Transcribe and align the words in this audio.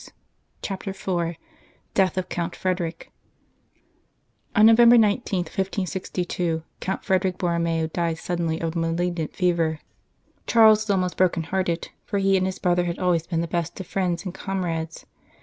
18 0.03 0.11
CHAPTER 0.63 0.89
IV 0.89 1.35
DEATH 1.93 2.17
OF 2.17 2.27
COUNT 2.27 2.55
FREDERICK 2.55 3.11
ON 4.55 4.65
November 4.65 4.97
19, 4.97 5.41
1562, 5.41 6.63
Count 6.79 7.03
Frederick 7.03 7.37
Borromeo 7.37 7.85
died 7.85 8.17
suddenly 8.17 8.59
of 8.59 8.75
a 8.75 8.79
malignant 8.79 9.35
fever. 9.35 9.79
Charles 10.47 10.79
was 10.85 10.89
almost 10.89 11.17
broken 11.17 11.43
hearted, 11.43 11.89
for 12.03 12.17
he 12.17 12.35
and 12.35 12.47
his 12.47 12.57
brother 12.57 12.85
had 12.85 12.97
always 12.97 13.27
been 13.27 13.41
the 13.41 13.47
best 13.47 13.79
of 13.79 13.85
friends 13.85 14.23
and 14.25 14.33
comrades. 14.33 15.05